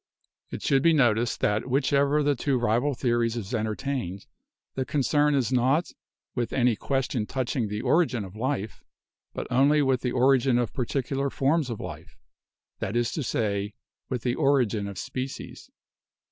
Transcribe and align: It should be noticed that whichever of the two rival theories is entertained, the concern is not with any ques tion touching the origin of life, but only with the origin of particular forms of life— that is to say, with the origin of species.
It 0.49 0.63
should 0.63 0.81
be 0.81 0.93
noticed 0.93 1.41
that 1.41 1.67
whichever 1.69 2.17
of 2.17 2.25
the 2.25 2.33
two 2.33 2.57
rival 2.57 2.95
theories 2.95 3.35
is 3.37 3.53
entertained, 3.53 4.25
the 4.73 4.83
concern 4.83 5.35
is 5.35 5.53
not 5.53 5.91
with 6.33 6.51
any 6.51 6.75
ques 6.75 7.05
tion 7.11 7.27
touching 7.27 7.67
the 7.67 7.81
origin 7.83 8.25
of 8.25 8.35
life, 8.35 8.83
but 9.31 9.45
only 9.51 9.83
with 9.83 10.01
the 10.01 10.11
origin 10.11 10.57
of 10.57 10.73
particular 10.73 11.29
forms 11.29 11.69
of 11.69 11.79
life— 11.79 12.17
that 12.79 12.95
is 12.95 13.11
to 13.11 13.21
say, 13.21 13.75
with 14.09 14.23
the 14.23 14.33
origin 14.33 14.87
of 14.87 14.97
species. 14.97 15.69